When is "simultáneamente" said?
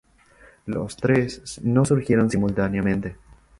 2.31-3.17